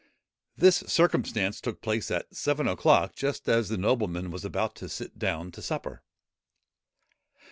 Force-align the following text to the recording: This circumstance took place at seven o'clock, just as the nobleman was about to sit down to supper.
This 0.57 0.77
circumstance 0.87 1.61
took 1.61 1.79
place 1.79 2.09
at 2.09 2.35
seven 2.35 2.67
o'clock, 2.67 3.13
just 3.13 3.47
as 3.47 3.69
the 3.69 3.77
nobleman 3.77 4.31
was 4.31 4.43
about 4.43 4.73
to 4.77 4.89
sit 4.89 5.19
down 5.19 5.51
to 5.51 5.61
supper. 5.61 6.01